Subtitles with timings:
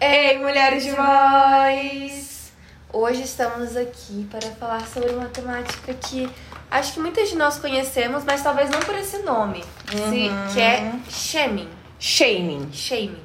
[0.00, 2.52] Ei, mulheres de voz!
[2.92, 6.30] Hoje estamos aqui para falar sobre uma temática que
[6.70, 10.92] acho que muitas de nós conhecemos, mas talvez não por esse nome, se- que é
[11.10, 11.68] shaming.
[11.98, 12.70] Shaming.
[12.72, 13.20] Shaming.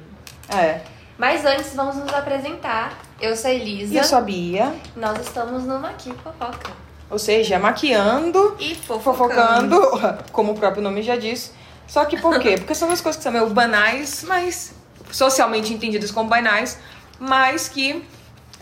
[0.48, 0.80] É.
[1.16, 2.98] Mas antes, vamos nos apresentar.
[3.20, 3.94] Eu sou a Elisa.
[3.94, 6.85] E eu sou a Bia, Nós estamos no Maqui Fofoca.
[7.10, 9.76] Ou seja, maquiando, E fofocando.
[9.80, 11.52] fofocando, como o próprio nome já diz.
[11.86, 12.56] Só que por quê?
[12.58, 14.74] Porque são duas coisas que são meio banais, mas
[15.12, 16.78] socialmente entendidas como banais,
[17.18, 18.04] mas que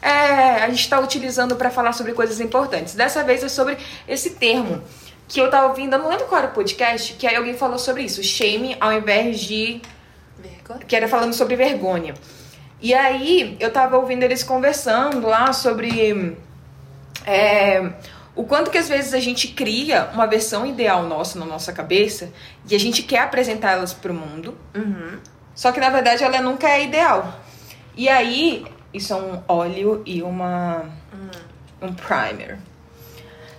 [0.02, 2.94] é, a gente está utilizando para falar sobre coisas importantes.
[2.94, 4.82] Dessa vez é sobre esse termo
[5.26, 7.78] que eu tava ouvindo, eu não lembro qual era o podcast, que aí alguém falou
[7.78, 9.80] sobre isso, shame ao invés de
[10.38, 10.80] Vergonha.
[10.86, 12.12] que era falando sobre vergonha.
[12.82, 16.36] E aí eu tava ouvindo eles conversando lá sobre
[17.26, 17.90] é,
[18.36, 22.30] o quanto que às vezes a gente cria uma versão ideal nossa na nossa cabeça
[22.68, 25.18] e a gente quer apresentar elas pro mundo, Uhum.
[25.54, 27.40] só que na verdade ela nunca é ideal.
[27.96, 30.84] E aí, isso é um óleo e uma
[31.80, 32.58] um primer.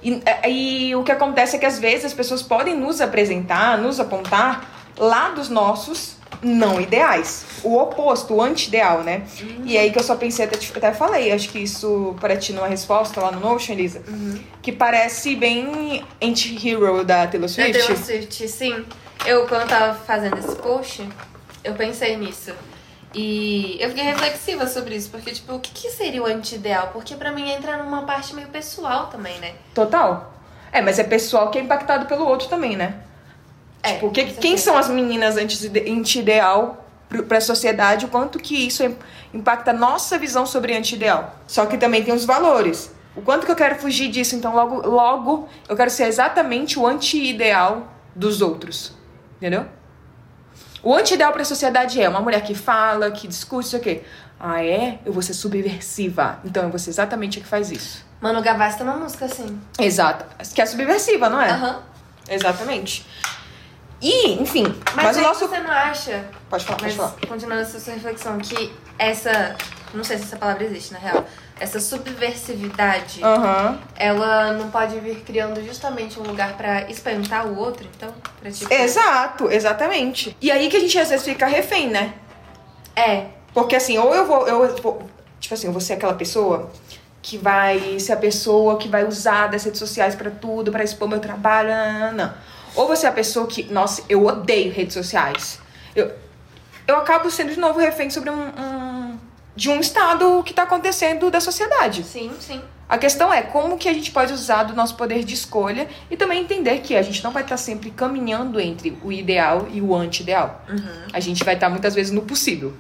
[0.03, 3.99] E, e o que acontece é que às vezes as pessoas podem nos apresentar, nos
[3.99, 7.45] apontar lados nossos não ideais.
[7.63, 9.23] O oposto, o anti-ideal, né?
[9.63, 12.67] E aí que eu só pensei, até, até falei, acho que isso para ti numa
[12.67, 14.01] resposta lá no Notion, Elisa,
[14.61, 17.71] que parece bem anti-hero da Taylor Da Swift.
[17.71, 18.85] Taylor Swift, sim.
[19.25, 21.07] Eu, quando eu tava fazendo esse post,
[21.63, 22.53] eu pensei nisso.
[23.13, 26.89] E eu fiquei reflexiva sobre isso, porque, tipo, o que, que seria o anti-ideal?
[26.91, 29.53] Porque pra mim entra numa parte meio pessoal também, né?
[29.73, 30.33] Total.
[30.71, 32.95] É, mas é pessoal que é impactado pelo outro também, né?
[33.85, 38.05] É, Tipo, que- quem são as meninas anti- anti-ideal pro- pra sociedade?
[38.05, 38.95] O quanto que isso im-
[39.33, 41.35] impacta a nossa visão sobre anti-ideal?
[41.47, 42.91] Só que também tem os valores.
[43.15, 44.35] O quanto que eu quero fugir disso?
[44.35, 48.91] Então, logo, logo eu quero ser exatamente o anti-ideal dos outros.
[49.37, 49.65] Entendeu?
[50.83, 54.01] O anti-ideal pra sociedade é uma mulher que fala, que discute, isso aqui.
[54.39, 54.99] Ah, é?
[55.05, 56.39] Eu vou ser subversiva.
[56.43, 58.05] Então, eu vou ser exatamente a que faz isso.
[58.21, 59.59] Mano Gavassi tem uma música assim.
[59.79, 60.25] Exato.
[60.53, 61.49] Que é subversiva, não é?
[61.51, 61.79] Aham.
[62.29, 63.05] Exatamente.
[64.01, 64.63] E, enfim,
[64.95, 65.47] mas, Mas, o nosso.
[65.47, 67.27] você não acha, Pode falar, pode mas falar.
[67.27, 69.55] continuando essa sua reflexão, que essa.
[69.93, 71.23] Não sei se essa palavra existe, na real.
[71.57, 73.79] Essa subversividade, Aham.
[73.95, 78.13] ela não pode vir criando justamente um lugar pra espantar o outro, então?
[78.41, 78.71] Pra tipo.
[78.73, 80.35] Exato, exatamente.
[80.41, 82.13] E aí que a gente às vezes fica refém, né?
[82.95, 83.27] É.
[83.53, 85.07] Porque assim, ou eu vou, eu vou.
[85.39, 86.69] Tipo assim, eu vou ser aquela pessoa
[87.21, 91.07] que vai ser a pessoa que vai usar das redes sociais pra tudo, pra expor
[91.07, 91.69] meu trabalho.
[91.69, 92.33] Não, não, não.
[92.75, 95.59] Ou você é a pessoa que, nossa, eu odeio redes sociais.
[95.95, 96.11] Eu,
[96.87, 99.17] eu acabo sendo de novo refém sobre um, um-
[99.55, 102.03] de um estado que tá acontecendo da sociedade.
[102.03, 102.61] Sim, sim.
[102.87, 106.15] A questão é como que a gente pode usar do nosso poder de escolha e
[106.17, 109.95] também entender que a gente não vai estar sempre caminhando entre o ideal e o
[109.95, 110.61] anti-ideal.
[111.11, 112.73] A gente vai estar muitas vezes no possível.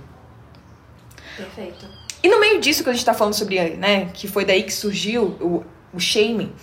[1.37, 1.85] Perfeito.
[2.21, 4.73] E no meio disso que a gente tá falando sobre, né, que foi daí que
[4.73, 5.63] surgiu o,
[5.93, 6.53] o shaming,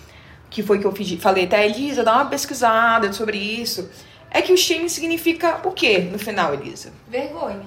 [0.53, 3.89] que foi que eu pedi, falei até, Elisa, dá uma pesquisada sobre isso.
[4.29, 6.93] É que o shaming significa o quê no final, Elisa?
[7.07, 7.65] Vergonha.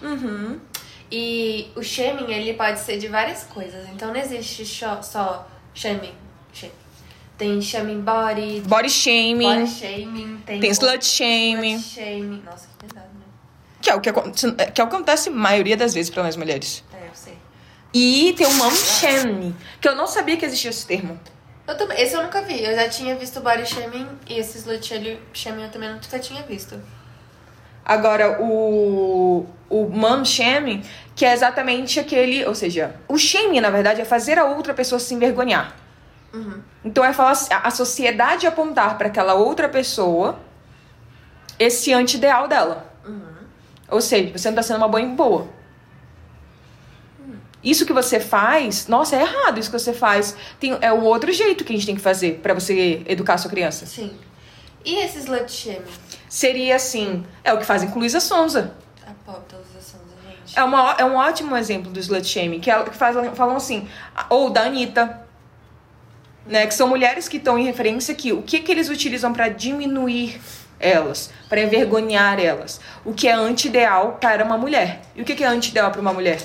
[0.00, 0.58] Uhum.
[1.10, 3.86] E o shaming, ele pode ser de várias coisas.
[3.90, 6.14] Então não existe só, shaming.
[6.54, 6.72] shaming.
[7.36, 12.42] Tem shaming body, Body shaming, body shaming, tem, tem slut shaming, slut shaming.
[12.44, 13.24] Nossa, que pesado, né?
[13.80, 16.82] que é o que, aconte- que acontece a maioria das vezes para nós mulheres.
[16.94, 17.36] É, eu sei.
[17.92, 21.18] E tem o mom shaming, que eu não sabia que existia esse termo.
[21.72, 22.62] Eu também, esse eu nunca vi.
[22.62, 24.86] Eu já tinha visto body shaming e esse slut
[25.32, 26.78] shaming eu também nunca tinha visto.
[27.82, 30.84] Agora, o, o mom shaming,
[31.16, 32.44] que é exatamente aquele.
[32.44, 35.74] Ou seja, o shaming, na verdade, é fazer a outra pessoa se envergonhar.
[36.84, 40.38] Então é falar a sociedade apontar para aquela outra pessoa
[41.58, 42.86] esse anti-ideal dela.
[43.88, 45.48] Ou seja, você não tá sendo uma mãe boa.
[47.62, 50.34] Isso que você faz, nossa, é errado isso que você faz.
[50.58, 53.38] Tem, é o outro jeito que a gente tem que fazer para você educar a
[53.38, 53.86] sua criança.
[53.86, 54.12] Sim.
[54.84, 55.82] E esse slut shaming?
[56.28, 58.74] Seria assim, é o que fazem com Luísa Sonza.
[59.06, 60.58] A pobre da da gente.
[60.58, 63.86] É, uma, é um ótimo exemplo do slut shaming, que, ela, que faz, falam assim,
[64.28, 65.22] ou da Anitta,
[66.44, 68.32] né, que são mulheres que estão em referência aqui.
[68.32, 70.40] O que, que eles utilizam para diminuir
[70.80, 72.80] elas, para envergonhar elas?
[73.04, 75.02] O que é anti-ideal para uma mulher.
[75.14, 76.40] E o que, que é anti-ideal para uma mulher?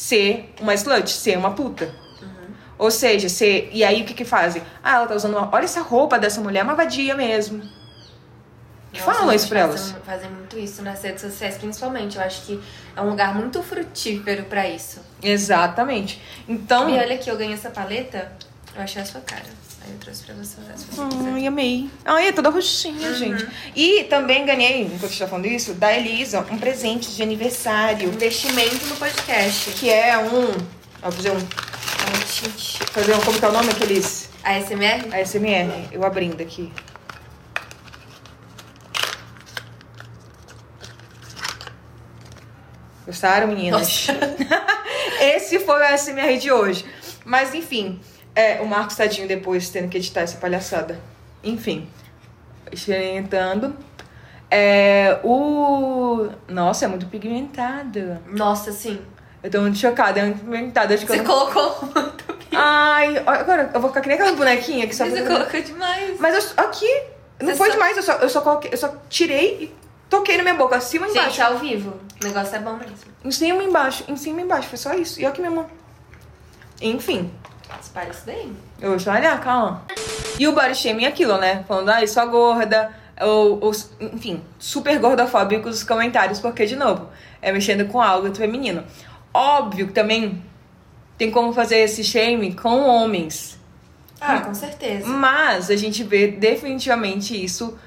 [0.00, 1.94] Ser uma slut, ser uma puta.
[2.78, 3.68] Ou seja, ser.
[3.70, 4.62] E aí o que, que fazem?
[4.82, 5.54] Ah, ela tá usando uma.
[5.54, 7.58] Olha essa roupa dessa mulher, é uma vadia mesmo.
[8.94, 9.90] Nossa, Falam isso pra elas.
[9.90, 12.16] Fazem, fazem muito isso nas redes sociais, principalmente.
[12.16, 12.58] Eu acho que
[12.96, 15.00] é um lugar muito frutífero pra isso.
[15.22, 16.18] Exatamente.
[16.48, 16.88] Então.
[16.88, 18.32] E olha aqui, eu ganhei essa paleta,
[18.74, 19.44] eu achei a sua cara.
[19.82, 21.32] Aí eu trouxe pra você usar se você quiser.
[21.32, 21.90] Ai, amei.
[22.04, 23.46] Ai, é toda roxinha, gente.
[23.74, 28.08] E também ganhei, enquanto gente tá falando isso, da Elisa, um presente de aniversário.
[28.08, 29.70] Investimento no podcast.
[29.72, 30.52] Que é um.
[31.02, 31.40] Vou fazer um.
[32.92, 33.20] Fazer um.
[33.20, 33.70] Como que é o nome?
[33.70, 34.28] Aqueles.
[34.42, 35.14] ASMR?
[35.14, 35.88] ASMR.
[35.92, 36.72] Eu abrindo aqui.
[43.06, 44.06] Gostaram, meninas?
[45.20, 46.84] Esse foi o ASMR de hoje.
[47.24, 48.00] Mas, enfim,
[48.34, 50.98] é, o Marcos tadinho depois tendo que editar essa palhaçada.
[51.42, 51.88] Enfim,
[52.70, 53.74] experimentando.
[54.50, 56.28] É, o.
[56.48, 58.18] Nossa, é muito pigmentado.
[58.26, 59.00] Nossa, sim.
[59.42, 60.92] Eu tô muito chocada, é muito pigmentado.
[60.92, 61.30] Acho que Você eu não...
[61.50, 62.24] colocou muito.
[62.52, 65.06] Ai, agora eu vou ficar que nem aquela bonequinha que só.
[65.06, 66.18] Você colocou demais.
[66.18, 67.02] Mas eu, aqui,
[67.40, 69.74] não Você foi só- demais, eu só, eu, só coloquei, eu só tirei e
[70.10, 71.30] toquei na minha boca, acima e embaixo.
[71.30, 72.00] Gente, ao vivo.
[72.20, 72.96] O negócio é bom mesmo.
[73.24, 75.20] Em cima e embaixo, em cima e embaixo, foi só isso.
[75.20, 75.66] E aqui minha mão.
[76.82, 77.30] Enfim,
[77.80, 78.52] Espalha isso daí.
[78.80, 79.82] eu vou olhar, calma.
[80.38, 81.64] E o body shaming é aquilo, né?
[81.68, 87.08] Falando, ai, só gorda, ou, ou, enfim, super gordofóbicos os comentários, porque, de novo,
[87.42, 88.84] é mexendo com algo feminino.
[89.32, 90.42] Óbvio que também
[91.16, 93.58] tem como fazer esse shaming com homens.
[94.20, 95.06] Ah, com certeza.
[95.06, 97.78] Mas a gente vê definitivamente isso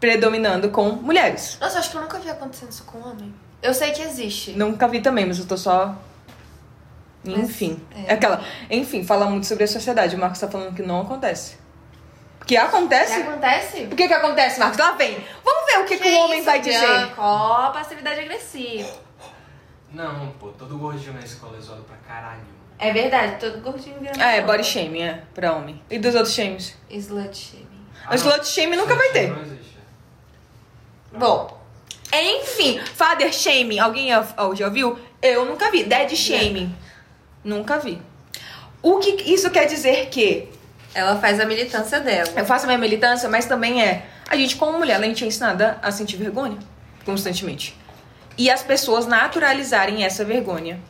[0.00, 1.56] predominando com mulheres.
[1.60, 3.32] Nossa, acho que eu nunca vi acontecendo isso com homem.
[3.62, 4.52] Eu sei que existe.
[4.52, 5.96] Nunca vi também, mas eu tô só.
[7.24, 7.80] Enfim.
[7.94, 8.10] É.
[8.10, 8.14] é.
[8.14, 8.44] aquela.
[8.70, 10.16] Enfim, fala muito sobre a sociedade.
[10.16, 11.56] O Marcos tá falando que não acontece.
[12.46, 13.14] Que O acontece?
[13.14, 13.82] que acontece?
[13.84, 14.78] O que que acontece, Marcos?
[14.78, 15.16] Lá vem.
[15.42, 17.12] Vamos ver o que, que, o homem isso, vai dizer.
[17.16, 18.88] Ó, passividade agressiva.
[19.92, 22.42] Não, pô, todo gordinho na escola é zoado pra caralho.
[22.78, 25.80] É verdade, todo gordinho vira Ah, é body shaming, é, pra homem.
[25.88, 26.76] E dos outros shames?
[26.90, 27.86] Slut shaming.
[28.10, 29.30] O slut shaming nunca vai ter.
[29.30, 29.78] Não existe.
[31.12, 31.60] Bom,
[32.12, 33.78] Enfim, father shaming.
[33.78, 34.98] Alguém já, ouviu?
[35.22, 35.84] Eu nunca vi.
[35.84, 36.74] Dad shaming.
[37.44, 38.00] Nunca vi.
[38.82, 40.48] O que isso quer dizer que
[40.94, 42.30] ela faz a militância dela.
[42.36, 44.06] Eu faço a minha militância, mas também é.
[44.28, 46.58] A gente, como mulher, a gente é ensinada a sentir vergonha
[47.04, 47.76] constantemente.
[48.38, 50.80] E as pessoas naturalizarem essa vergonha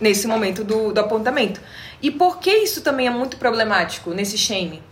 [0.00, 1.60] nesse momento do, do apontamento.
[2.00, 4.82] E por que isso também é muito problemático nesse shame?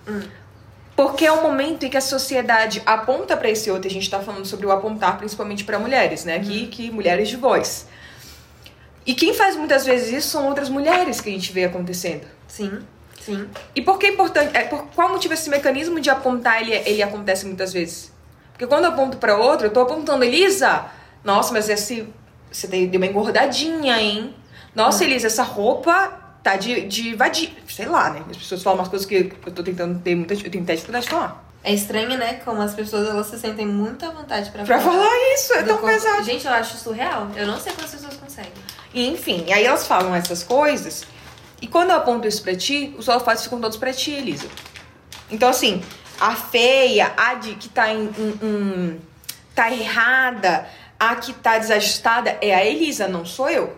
[0.94, 4.18] Porque é o momento em que a sociedade aponta pra esse outro, a gente tá
[4.20, 6.36] falando sobre o apontar principalmente pra mulheres, né?
[6.36, 7.86] Aqui, que mulheres de voz.
[9.08, 12.26] E quem faz muitas vezes isso são outras mulheres que a gente vê acontecendo.
[12.46, 12.80] Sim,
[13.18, 13.48] sim.
[13.74, 14.54] E por que é importante?
[14.54, 18.12] É, por qual motivo esse mecanismo de apontar ele, ele acontece muitas vezes?
[18.52, 20.84] Porque quando eu aponto pra outro, eu tô apontando, Elisa,
[21.24, 22.06] nossa, mas esse,
[22.52, 24.34] você deu uma engordadinha, hein?
[24.74, 26.08] Nossa, Elisa, essa roupa
[26.42, 27.48] tá de, de vadia.
[27.66, 28.22] Sei lá, né?
[28.30, 30.34] As pessoas falam umas coisas que eu tô tentando ter muita.
[30.34, 31.48] Eu tenho até dificuldade de falar.
[31.64, 32.34] É estranho, né?
[32.44, 35.78] Como as pessoas elas se sentem muito à vontade pra, Pra falar isso, é tão
[35.78, 36.22] pesado.
[36.24, 37.28] Gente, eu acho surreal.
[37.34, 38.17] Eu não sei como as pessoas.
[38.98, 41.04] E, enfim, e aí elas falam essas coisas.
[41.62, 44.48] E quando eu aponto isso pra ti, os holofotes ficam todos pra ti, Elisa.
[45.30, 45.82] Então, assim,
[46.20, 49.00] a feia, a de que tá em, em- em-
[49.54, 50.66] tá errada,
[50.98, 53.76] a que tá desajustada é a Elisa, não sou eu.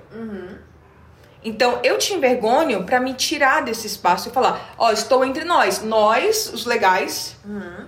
[1.44, 5.82] Então, eu te envergonho pra me tirar desse espaço e falar: Ó, estou entre nós.
[5.82, 7.36] Nós, os legais,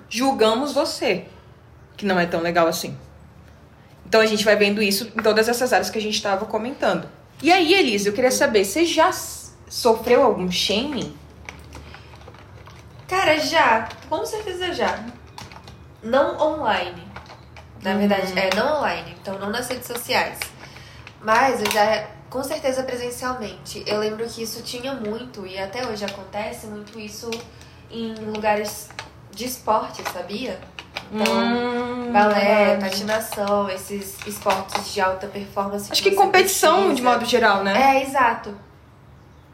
[0.08, 1.26] julgamos você,
[1.96, 2.96] que não é tão legal assim.
[4.06, 7.08] Então a gente vai vendo isso em todas essas áreas que a gente estava comentando.
[7.42, 9.10] E aí, Elisa, eu queria saber, você já
[9.68, 11.12] sofreu algum shaming?
[13.08, 13.88] Cara, já.
[14.08, 15.04] Com certeza já.
[16.00, 17.02] Não online.
[17.82, 19.16] Na verdade, é não online.
[19.20, 20.38] Então, não nas redes sociais.
[21.20, 23.82] Mas eu já, com certeza, presencialmente.
[23.88, 27.28] Eu lembro que isso tinha muito, e até hoje acontece muito isso
[27.90, 28.88] em lugares
[29.32, 30.60] de esporte, sabia?
[31.12, 35.92] Então, Hum, balé, patinação, esses esportes de alta performance.
[35.92, 36.94] Acho que você competição, precisa.
[36.94, 37.96] de modo geral, né?
[37.98, 38.54] É, exato.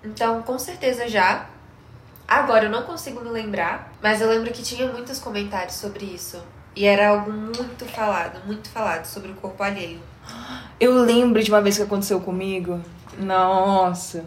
[0.05, 1.47] Então, com certeza já.
[2.27, 6.41] Agora eu não consigo me lembrar, mas eu lembro que tinha muitos comentários sobre isso.
[6.77, 10.01] E era algo muito falado, muito falado sobre o corpo alheio.
[10.79, 12.81] Eu lembro de uma vez que aconteceu comigo.
[13.19, 14.25] Nossa.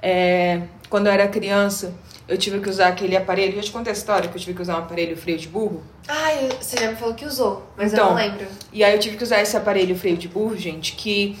[0.00, 1.94] É, quando eu era criança,
[2.28, 3.56] eu tive que usar aquele aparelho.
[3.56, 5.82] Eu te contei a história que eu tive que usar um aparelho freio de burro.
[6.12, 8.10] Ai, você já me falou que usou, mas eu Então.
[8.10, 8.44] não lembro.
[8.72, 11.38] E aí eu tive que usar esse aparelho freio de burro, gente, que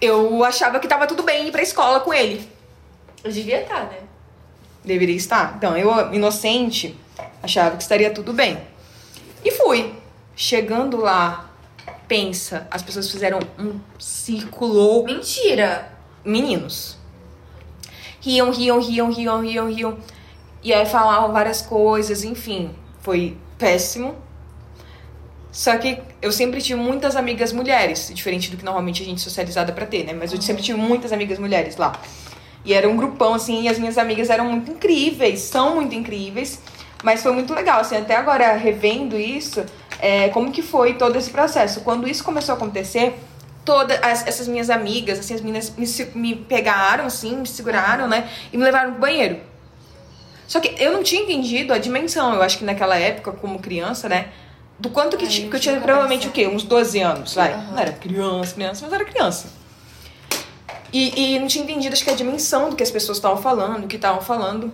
[0.00, 2.48] eu achava que tava tudo bem ir pra escola com ele.
[3.24, 3.98] Eu devia estar, né?
[4.84, 5.54] Deveria estar.
[5.56, 6.96] Então, eu, inocente,
[7.42, 8.56] achava que estaria tudo bem.
[9.44, 9.92] E fui.
[10.36, 11.50] Chegando lá,
[12.06, 15.02] pensa, as pessoas fizeram um círculo.
[15.04, 15.90] Mentira!
[16.24, 16.96] Meninos.
[18.20, 19.98] Riam, riam, riam, riam, riam, riam.
[20.62, 22.72] E aí falavam várias coisas, enfim.
[23.00, 24.14] Foi péssimo.
[25.50, 29.22] Só que eu sempre tive muitas amigas mulheres, diferente do que normalmente a gente é
[29.24, 30.12] socializada pra ter, né?
[30.12, 31.98] Mas eu sempre tive muitas amigas mulheres lá.
[32.64, 36.60] E era um grupão, assim, e as minhas amigas eram muito incríveis, são muito incríveis.
[37.02, 39.64] Mas foi muito legal, assim, até agora revendo isso,
[40.00, 41.80] é, como que foi todo esse processo.
[41.82, 43.14] Quando isso começou a acontecer,
[43.64, 48.28] todas as- essas minhas amigas, assim, as meninas me, me pegaram, assim, me seguraram, né?
[48.52, 49.40] E me levaram pro banheiro.
[50.46, 54.08] Só que eu não tinha entendido a dimensão, eu acho que naquela época, como criança,
[54.08, 54.28] né?
[54.78, 56.46] Do quanto que, Ai, eu que eu tinha provavelmente o quê?
[56.46, 57.52] Uns 12 anos, vai.
[57.52, 57.72] Aham.
[57.72, 59.48] Não era criança, criança, mas era criança.
[60.92, 63.82] E, e não tinha entendido, acho que a dimensão do que as pessoas estavam falando,
[63.82, 64.72] do que estavam falando.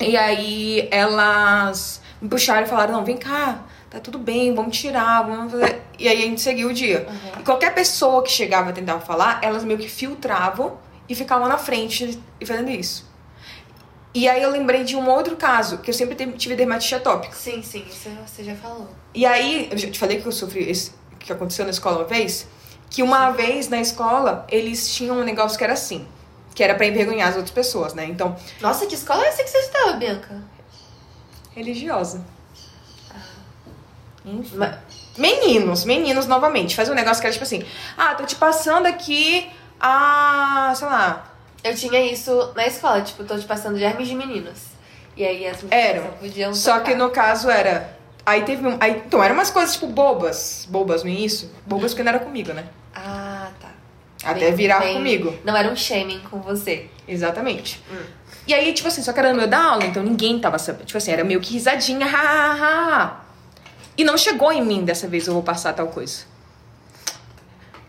[0.00, 5.22] E aí elas me puxaram e falaram, não, vem cá, tá tudo bem, vamos tirar,
[5.22, 5.82] vamos fazer.
[5.98, 7.06] E aí a gente seguiu o dia.
[7.38, 10.78] E qualquer pessoa que chegava e tentava falar, elas meio que filtravam
[11.08, 13.07] e ficavam na frente e fazendo isso.
[14.14, 17.34] E aí eu lembrei de um outro caso, que eu sempre tive dermatite atópica.
[17.36, 18.88] Sim, sim, isso você já falou.
[19.14, 22.46] E aí, eu te falei que eu sofri esse que aconteceu na escola uma vez,
[22.90, 26.06] que uma vez na escola eles tinham um negócio que era assim,
[26.54, 28.06] que era pra envergonhar as outras pessoas, né?
[28.06, 30.42] Então, Nossa, que escola é essa que você estava, Bianca?
[31.54, 32.24] religiosa.
[34.54, 34.78] Ma-
[35.16, 37.64] Meninos, meninos novamente, faz um negócio que era tipo assim:
[37.96, 39.50] "Ah, tô te passando aqui
[39.80, 41.27] a, sei lá,
[41.64, 44.58] Eu tinha isso na escola, tipo, tô te passando germes de meninos.
[45.16, 46.84] E aí as não podiam Só tocar.
[46.84, 47.96] que no caso era.
[48.24, 48.76] Aí teve um.
[48.80, 50.66] Aí, então, eram umas coisas tipo bobas.
[50.70, 51.50] Bobas no início.
[51.66, 52.66] Bobas porque não era comigo, né?
[52.94, 53.68] Ah, tá.
[54.22, 55.36] Até Bem- virar bem- comigo.
[55.44, 56.88] Não era um shaming com você.
[57.06, 57.82] Exatamente.
[57.90, 58.02] Hum.
[58.46, 60.84] E aí, tipo assim, só que era no meio da aula, então ninguém tava sabendo.
[60.86, 63.20] Tipo assim, era meio que risadinha, ha, ha, ha, ha.
[63.96, 66.22] E não chegou em mim dessa vez eu vou passar tal coisa.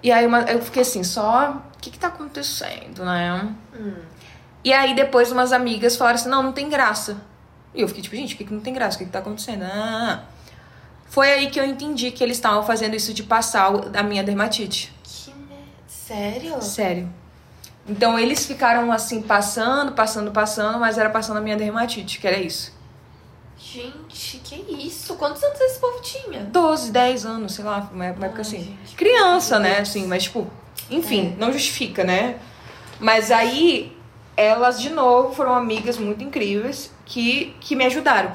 [0.01, 1.61] E aí uma- eu fiquei assim, só.
[1.79, 3.55] O que que tá acontecendo, né?
[3.74, 3.95] Hum.
[4.65, 7.21] E aí depois umas amigas falaram assim, não, não tem graça.
[7.74, 8.98] E eu fiquei tipo, gente, o que, que não tem graça?
[8.98, 9.63] O que, que tá acontecendo?
[9.63, 10.25] Ah.
[11.05, 14.93] Foi aí que eu entendi que eles estavam fazendo isso de passar a minha dermatite.
[15.03, 15.33] Que.
[15.88, 16.62] Sério?
[16.62, 17.09] Sério.
[17.88, 22.38] Então eles ficaram assim, passando, passando, passando, mas era passando a minha dermatite, que era
[22.38, 22.77] isso.
[23.57, 25.15] Gente, que isso?
[25.15, 26.43] Quantos anos esse povo tinha?
[26.43, 28.63] 12, 10 anos, sei lá, uma época Ai, assim.
[28.63, 28.95] gente.
[28.95, 29.79] Criança, né?
[29.79, 30.48] Assim, mas tipo,
[30.89, 32.36] enfim, não justifica, né?
[33.00, 33.96] Mas aí,
[34.36, 38.31] elas de novo foram amigas muito incríveis que, que me ajudaram.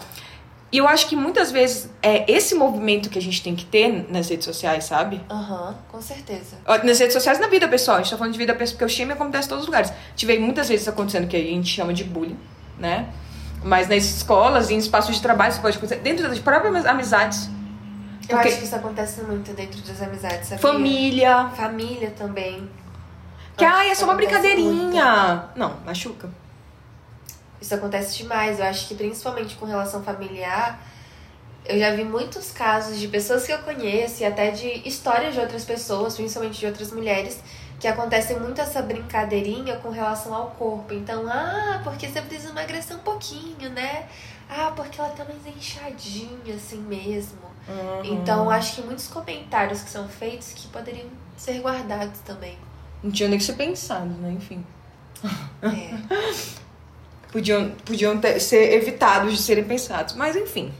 [0.74, 4.06] E eu acho que muitas vezes é esse movimento que a gente tem que ter
[4.10, 5.20] nas redes sociais, sabe?
[5.30, 6.56] Aham, com certeza.
[6.82, 7.98] Nas redes sociais, na vida pessoal.
[7.98, 9.92] A gente tá falando de vida pessoal, porque o shame acontece em todos os lugares.
[10.16, 12.36] Tive muitas vezes acontecendo que a gente chama de bullying,
[12.76, 13.08] né?
[13.62, 16.00] Mas nas escolas em espaços de trabalho isso pode acontecer.
[16.00, 17.48] Dentro das próprias amizades.
[18.28, 20.58] Eu Porque- acho que isso acontece muito dentro das amizades, sabia?
[20.62, 21.48] Família.
[21.56, 22.68] Família também.
[23.56, 25.50] Que, ai, é que só uma brincadeirinha.
[25.54, 26.28] Não, machuca.
[27.60, 28.58] Isso acontece demais.
[28.58, 30.80] Eu acho que principalmente com relação familiar,
[31.64, 35.40] eu já vi muitos casos de pessoas que eu conheço e até de histórias de
[35.40, 37.38] outras pessoas, principalmente de outras mulheres,
[37.78, 40.92] que acontece muito essa brincadeirinha com relação ao corpo.
[40.94, 44.06] Então, ah, porque você precisa emagrecer um pouquinho, né?
[44.48, 47.53] Ah, porque ela tá mais inchadinha assim mesmo.
[47.68, 48.04] Uhum.
[48.04, 51.06] Então, acho que muitos comentários que são feitos que poderiam
[51.36, 52.58] ser guardados também.
[53.02, 54.30] Não tinha nem que ser pensado, né?
[54.32, 54.64] Enfim.
[55.62, 55.94] É.
[57.32, 60.14] Podiam, podiam ter- ser evitados de serem pensados.
[60.14, 60.72] Mas, enfim.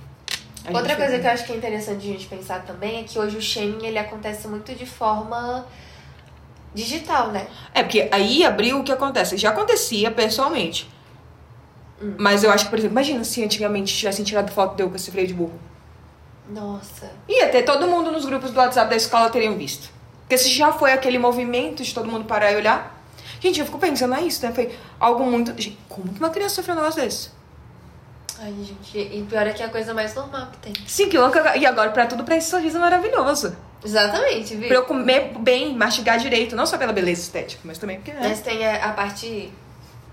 [0.73, 3.37] Outra coisa que eu acho que é interessante a gente pensar também é que hoje
[3.37, 5.67] o shaming ele acontece muito de forma
[6.73, 7.49] digital, né?
[7.75, 9.37] É, porque aí abriu o que acontece.
[9.37, 10.89] Já acontecia pessoalmente.
[12.01, 12.15] Hum.
[12.19, 14.95] Mas eu acho que, por exemplo, imagina se antigamente tivessem tirado foto de eu com
[14.97, 15.59] esse freio de burro.
[16.49, 17.11] Nossa.
[17.29, 19.89] Ia ter todo mundo nos grupos do WhatsApp da escola teriam visto.
[20.21, 23.03] Porque se já foi aquele movimento de todo mundo parar e olhar.
[23.41, 24.53] Gente, eu fico pensando, é isso, né?
[24.53, 25.51] Foi algo muito.
[25.51, 27.31] Gente, como que uma criança sofreu um negócio desse?
[28.39, 30.73] Ai, gente, e pior é que é a coisa mais normal que tem.
[30.87, 31.57] Sim, que louca.
[31.57, 33.55] E agora, pra tudo, pra esse sorriso maravilhoso.
[33.85, 34.69] Exatamente, viu?
[34.69, 36.57] Pra eu comer bem, mastigar direito.
[36.57, 38.29] Não só pela beleza estética, mas também porque, né?
[38.29, 39.53] Mas tem a, a parte.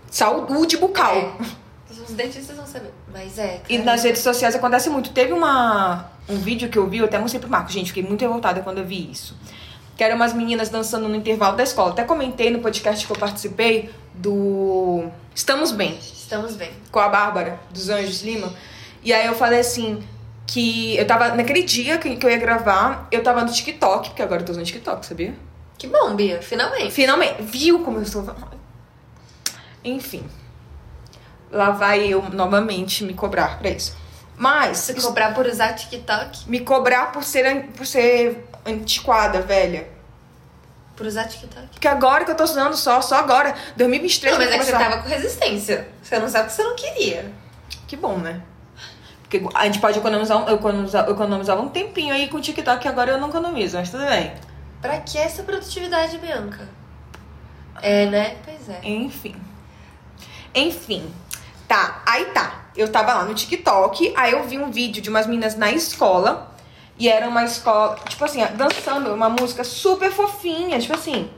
[0.10, 1.16] Saúde bucal.
[1.16, 1.32] É,
[2.00, 2.92] os dentistas vão saber.
[3.12, 3.62] Mas é.
[3.68, 5.12] E cara, nas redes sociais acontece muito.
[5.12, 7.72] Teve uma, um vídeo que eu vi, eu até mostrei pro Marco.
[7.72, 9.38] Gente, fiquei muito revoltada quando eu vi isso.
[9.98, 11.92] Que eram umas meninas dançando no intervalo da escola.
[11.92, 16.72] Até comentei no podcast que eu participei do Estamos Bem, Estamos bem.
[16.92, 18.52] com a Bárbara, dos Anjos Lima.
[19.04, 20.04] E aí eu falei assim,
[20.46, 24.22] que eu tava, naquele dia que, que eu ia gravar, eu tava no TikTok, porque
[24.22, 25.34] agora eu tô usando TikTok, sabia?
[25.78, 26.92] Que bom, Bia, finalmente.
[26.92, 28.24] Finalmente, viu como eu estou...
[29.84, 30.24] Enfim.
[31.52, 33.96] Lá vai eu novamente me cobrar pra isso.
[34.38, 34.78] Mas...
[34.78, 39.88] Se cobrar por usar TikTok, me cobrar por ser, por ser antiquada, velha.
[40.96, 41.68] por usar TikTok.
[41.74, 43.54] Porque agora que eu tô usando só, só agora.
[43.76, 44.90] 2023 Não, mas é que você começar.
[44.92, 45.88] tava com resistência.
[46.02, 47.32] Você não sabe que você não queria.
[47.88, 48.42] Que bom, né?
[49.24, 52.42] Porque a gente pode economizar, um- eu economizar, eu economizava um tempinho aí com o
[52.42, 54.34] TikTok, agora eu não economizo, mas tudo bem.
[54.82, 56.68] Pra que essa produtividade, Bianca?
[57.82, 58.36] É, né?
[58.46, 58.80] Pois é.
[58.84, 59.36] Enfim.
[60.54, 61.10] Enfim,
[61.72, 62.66] tá, aí tá.
[62.76, 66.52] Eu tava lá no TikTok, aí eu vi um vídeo de umas meninas na escola.
[67.00, 71.30] E era uma escola, tipo assim, dançando uma música super fofinha, tipo assim.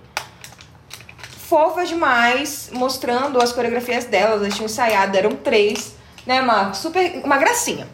[1.47, 4.41] Fofa demais, mostrando as coreografias delas.
[4.41, 6.79] Elas tinham ensaiado, eram três, né, Marcos?
[6.79, 7.21] Super.
[7.23, 7.87] Uma gracinha.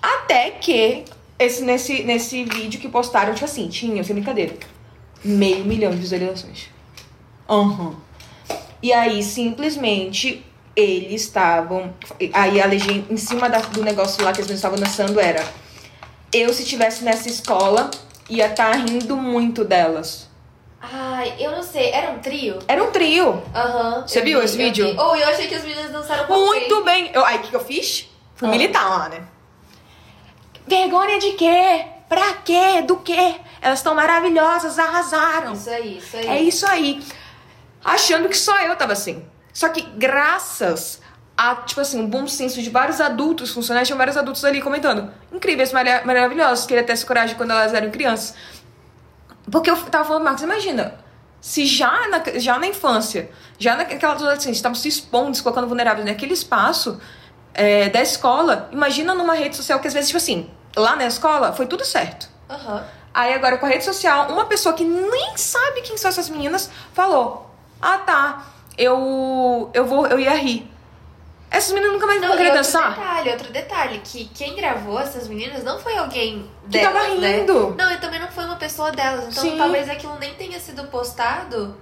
[0.00, 1.04] Até que,
[1.38, 4.56] esse, nesse, nesse vídeo que postaram, tipo assim, tinha, sem brincadeira,
[5.22, 6.70] meio milhão de visualizações.
[7.48, 7.94] Aham.
[8.82, 10.44] E aí, simplesmente,
[10.80, 11.92] eles estavam.
[12.32, 15.44] Aí a legenda em cima da- do negócio lá que as meninas estavam dançando era:
[16.32, 17.90] Eu, se tivesse nessa escola,
[18.28, 20.28] ia estar rindo muito delas.
[20.80, 21.90] Ai, eu não sei.
[21.90, 22.58] Era um trio?
[22.68, 23.42] Era um trio.
[23.54, 24.06] Aham.
[24.06, 24.86] Você viu vi, esse vídeo?
[24.86, 24.96] vi.
[24.98, 27.10] Oh, eu achei que os meninos dançaram com Muito bem.
[27.12, 28.08] Eu, aí, o que, que eu fiz?
[28.36, 28.50] Fui Ah.
[28.52, 29.22] militar lá, né?
[30.66, 31.84] Vergonha de quê?
[32.08, 32.82] Pra quê?
[32.86, 33.34] Do quê?
[33.60, 35.52] Elas estão maravilhosas, arrasaram.
[35.54, 36.26] Isso aí, isso aí.
[36.28, 37.02] É isso aí.
[37.84, 39.24] Achando que só eu tava assim.
[39.58, 41.00] Só que graças
[41.36, 45.12] a, tipo assim, um bom senso de vários adultos funcionários, tinham vários adultos ali comentando.
[45.32, 48.36] Incríveis, mara- maravilhosos, queria ter essa coragem quando elas eram crianças.
[49.50, 50.94] Porque eu tava falando, Marcos, imagina,
[51.40, 56.06] se já na, já na infância, já naquela adolescência, estavam se expondo, se colocando vulneráveis
[56.06, 57.00] naquele espaço
[57.52, 61.52] é, da escola, imagina numa rede social que às vezes, tipo assim, lá na escola
[61.52, 62.28] foi tudo certo.
[62.48, 62.84] Aham.
[63.12, 66.70] Aí agora com a rede social, uma pessoa que nem sabe quem são essas meninas
[66.94, 67.50] falou:
[67.82, 68.44] "Ah, tá.
[68.78, 70.70] Eu eu vou eu ia rir".
[71.50, 72.90] Essas meninas nunca mais Não, vão querer outro dançar.
[72.94, 77.38] detalhe, outro detalhe, que quem gravou essas meninas não foi alguém Que delas, tava né?
[77.38, 77.74] rindo.
[77.76, 79.24] Não, e também não foi uma pessoa delas.
[79.28, 79.56] Então Sim.
[79.56, 81.74] talvez aquilo nem tenha sido postado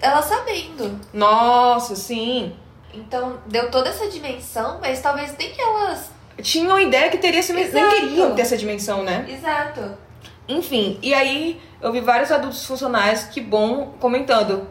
[0.00, 0.98] ela sabendo.
[1.12, 2.56] Nossa, sim.
[2.94, 6.10] Então deu toda essa dimensão, mas talvez nem elas.
[6.40, 9.26] Tinham ideia que teria essa nem queriam ter essa dimensão, né?
[9.28, 9.98] Exato.
[10.48, 14.66] Enfim, e aí eu vi vários adultos funcionais, que bom, comentando.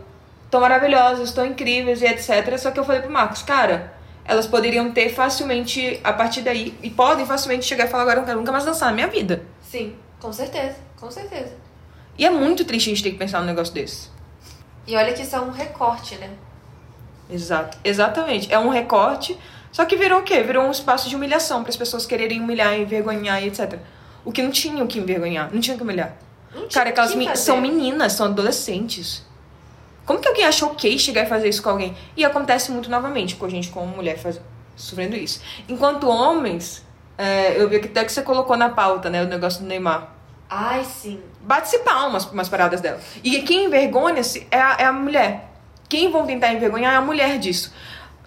[0.49, 2.57] Tão maravilhosos, tão incríveis e etc.
[2.57, 6.89] Só que eu falei pro Marcos, cara, elas poderiam ter facilmente, a partir daí, e
[6.89, 9.43] podem facilmente chegar e falar, agora eu não quero nunca mais dançar na minha vida.
[9.61, 11.53] Sim, com certeza, com certeza.
[12.17, 14.09] E é muito triste a gente ter que pensar num negócio desse.
[14.87, 16.29] E olha que isso é um recorte, né?
[17.29, 17.77] Exato.
[17.83, 18.51] Exatamente.
[18.51, 19.37] É um recorte,
[19.71, 20.41] só que virou o quê?
[20.43, 23.77] Virou um espaço de humilhação para as pessoas quererem humilhar, envergonhar e etc.
[24.23, 26.15] O que não tinha o que envergonhar, não tinha o que humilhar.
[26.53, 29.26] Não tinha Cara, aquelas que me- são meninas, são adolescentes.
[30.07, 31.93] Como que alguém acha ok chegar e fazer isso com alguém?
[32.15, 34.39] E acontece muito novamente com a gente, como mulher, faz...
[34.73, 35.41] sofrendo isso.
[35.67, 36.81] Enquanto homens,
[37.17, 40.13] é, eu vi que até que você colocou na pauta, né, o negócio do Neymar.
[40.49, 41.19] Ai, sim.
[41.41, 43.01] Bate-se palmas pra umas paradas dela.
[43.21, 45.51] E quem envergonha-se é a, é a mulher.
[45.89, 47.73] Quem vão tentar envergonhar é a mulher disso.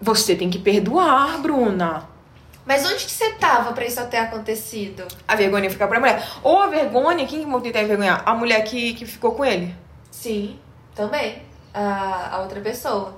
[0.02, 2.06] Você tem que perdoar, Bruna.
[2.66, 5.08] Mas onde que você tava pra isso ter acontecido?
[5.26, 6.22] A vergonha fica pra mulher.
[6.42, 8.22] Ou a vergonha, quem que vão tentar envergonhar?
[8.26, 9.74] A mulher que, que ficou com ele.
[10.10, 10.58] Sim,
[10.94, 11.48] também.
[11.72, 13.14] A, a outra pessoa.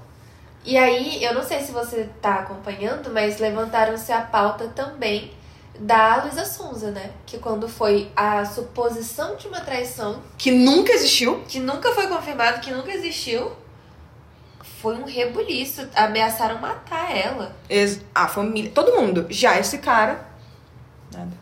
[0.65, 5.33] E aí, eu não sei se você tá acompanhando, mas levantaram-se a pauta também
[5.79, 7.11] da Luísa Sonza, né?
[7.27, 11.43] Que quando foi a suposição de uma traição, Que nunca existiu.
[11.49, 13.51] que nunca foi confirmado, que nunca existiu,
[14.81, 15.89] foi um rebuliço.
[15.97, 17.57] Ameaçaram matar ela.
[17.69, 19.27] Ex- A família, todo mundo.
[19.31, 20.25] Já esse cara,
[21.13, 21.33] nada.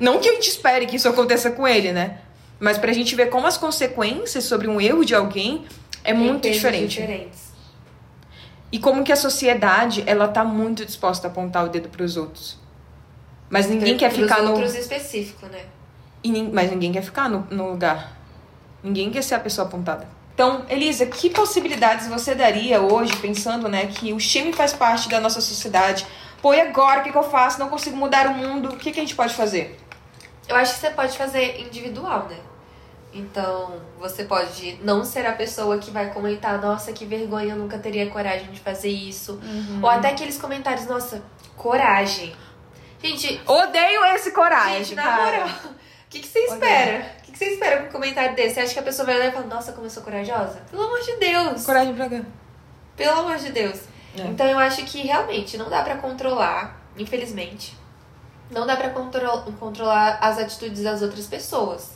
[0.00, 2.20] Não que a gente espere que isso aconteça com ele, né?
[2.64, 5.66] Mas pra gente ver como as consequências sobre um erro de alguém
[6.02, 6.98] é muito diferente.
[6.98, 7.52] diferentes.
[8.72, 12.58] E como que a sociedade, ela tá muito disposta a apontar o dedo pros outros.
[13.50, 14.52] Mas ninguém quer ficar no...
[14.52, 15.60] outros específico, né?
[16.22, 18.16] E Mas ninguém quer ficar no, no lugar.
[18.82, 20.08] Ninguém quer ser a pessoa apontada.
[20.32, 25.20] Então, Elisa, que possibilidades você daria hoje, pensando, né, que o shame faz parte da
[25.20, 26.06] nossa sociedade?
[26.40, 27.00] Pô, e agora?
[27.00, 27.60] O que, que eu faço?
[27.60, 28.70] Não consigo mudar o mundo.
[28.70, 29.78] O que, que a gente pode fazer?
[30.48, 32.38] Eu acho que você pode fazer individual, né?
[33.16, 37.78] Então, você pode não ser a pessoa que vai comentar, nossa, que vergonha, eu nunca
[37.78, 39.40] teria coragem de fazer isso.
[39.80, 41.22] Ou até aqueles comentários, nossa,
[41.56, 42.34] coragem.
[43.02, 45.38] Gente, Odeio esse coragem, gente, na cara.
[45.40, 45.74] moral, o
[46.10, 47.06] que, que você espera?
[47.18, 48.54] O que, que você espera com um comentário desse?
[48.54, 50.60] Você acha que a pessoa vai olhar e falar, nossa, como eu sou corajosa?
[50.70, 51.64] Pelo amor de Deus!
[51.64, 52.20] Coragem pra cá.
[52.96, 53.80] Pelo amor de Deus.
[54.18, 54.22] É.
[54.22, 57.76] Então eu acho que realmente não dá pra controlar, infelizmente.
[58.50, 61.90] Não dá pra contro- controlar as atitudes das outras pessoas.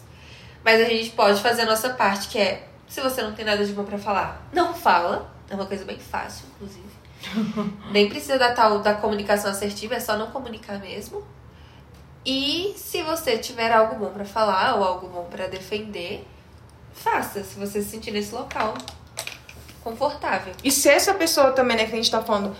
[0.68, 3.64] Mas a gente pode fazer a nossa parte, que é, se você não tem nada
[3.64, 5.32] de bom pra falar, não fala.
[5.48, 6.84] É uma coisa bem fácil, inclusive.
[7.90, 11.26] Nem precisa da tal da comunicação assertiva, é só não comunicar mesmo.
[12.22, 16.28] E se você tiver algo bom pra falar ou algo bom pra defender,
[16.92, 18.74] faça, se você se sentir nesse local
[19.82, 20.52] confortável.
[20.62, 22.54] E se essa pessoa também, né, que a gente tá falando,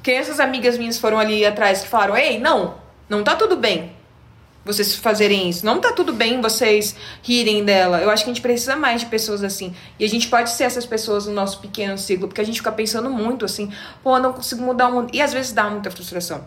[0.00, 2.76] crianças amigas minhas foram ali atrás que falaram, ei, não,
[3.08, 3.97] não tá tudo bem.
[4.68, 5.64] Vocês fazerem isso.
[5.64, 8.00] Não tá tudo bem vocês rirem dela.
[8.00, 9.74] Eu acho que a gente precisa mais de pessoas assim.
[9.98, 12.70] E a gente pode ser essas pessoas no nosso pequeno ciclo, porque a gente fica
[12.70, 15.10] pensando muito assim, pô, eu não consigo mudar o mundo.
[15.12, 16.44] E às vezes dá muita frustração.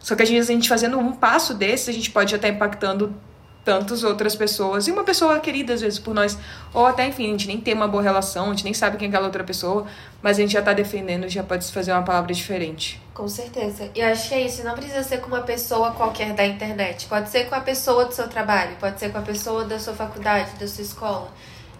[0.00, 2.48] Só que às vezes a gente fazendo um passo desse, a gente pode já estar
[2.48, 3.14] impactando
[3.64, 4.86] tantas outras pessoas.
[4.86, 6.38] E uma pessoa querida, às vezes, por nós.
[6.72, 9.06] Ou até, enfim, a gente nem tem uma boa relação, a gente nem sabe quem
[9.06, 9.86] é aquela outra pessoa,
[10.22, 13.00] mas a gente já tá defendendo, já pode fazer uma palavra diferente.
[13.14, 13.90] Com certeza.
[13.94, 14.64] E eu acho que é isso.
[14.64, 17.06] Não precisa ser com uma pessoa qualquer da internet.
[17.06, 19.94] Pode ser com a pessoa do seu trabalho, pode ser com a pessoa da sua
[19.94, 21.30] faculdade, da sua escola.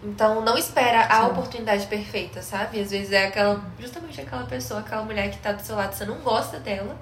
[0.03, 2.79] Então não espera a oportunidade perfeita, sabe?
[2.79, 6.05] Às vezes é aquela, justamente aquela pessoa, aquela mulher que tá do seu lado, você
[6.05, 6.97] não gosta dela.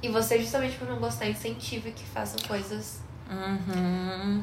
[0.00, 3.00] E você, justamente por não gostar, incentiva que façam coisas
[3.30, 4.42] Uhum.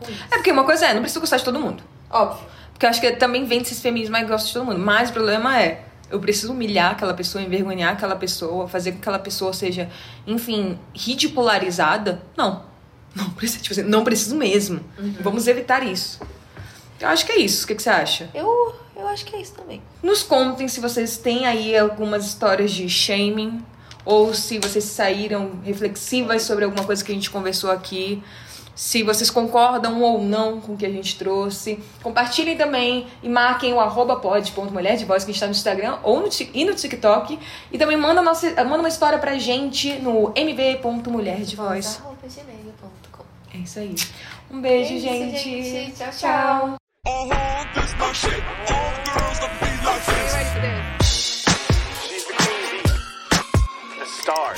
[0.00, 0.20] ruins.
[0.30, 1.82] É porque uma coisa é, não precisa gostar de todo mundo.
[2.10, 2.46] Óbvio.
[2.72, 4.78] Porque eu acho que também vem desses feminismos, mas gosto de todo mundo.
[4.78, 9.02] Mas o problema é, eu preciso humilhar aquela pessoa, envergonhar aquela pessoa, fazer com que
[9.02, 9.88] aquela pessoa seja,
[10.26, 12.22] enfim, ridicularizada.
[12.36, 12.64] Não.
[13.14, 14.80] Não precisa, tipo assim, não preciso mesmo.
[15.20, 16.20] Vamos evitar isso.
[17.00, 17.64] Eu acho que é isso.
[17.64, 18.28] O que, que você acha?
[18.34, 19.80] Eu, eu acho que é isso também.
[20.02, 23.64] Nos contem se vocês têm aí algumas histórias de shaming
[24.04, 28.22] ou se vocês saíram reflexivas sobre alguma coisa que a gente conversou aqui.
[28.74, 31.78] Se vocês concordam ou não com o que a gente trouxe.
[32.02, 35.98] Compartilhem também e marquem o arroba pod.mulher de voz que a gente está no Instagram
[36.02, 37.38] ou no, e no TikTok.
[37.70, 42.02] E também manda, nossa, manda uma história pra gente no mv.mulherdevoz.
[43.54, 43.94] É isso aí.
[44.50, 45.62] Um beijo, É isso, gente.
[45.62, 45.96] gente.
[45.96, 46.74] Tchau, tchau.
[54.24, 54.54] start.